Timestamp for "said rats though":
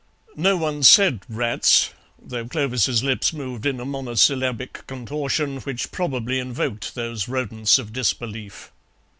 0.81-2.47